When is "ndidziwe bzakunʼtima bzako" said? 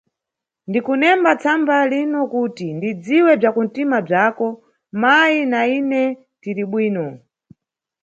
2.77-4.47